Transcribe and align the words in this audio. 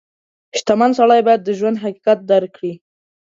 •شتمن 0.59 0.91
سړی 0.99 1.21
باید 1.27 1.41
د 1.43 1.49
ژوند 1.59 1.81
حقیقت 1.83 2.19
درک 2.29 2.51
کړي. 2.57 2.73